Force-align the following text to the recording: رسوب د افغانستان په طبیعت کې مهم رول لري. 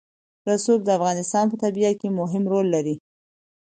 رسوب 0.47 0.79
د 0.85 0.89
افغانستان 0.97 1.45
په 1.49 1.55
طبیعت 1.63 1.95
کې 2.01 2.09
مهم 2.19 2.43
رول 2.51 2.67
لري. 2.75 2.95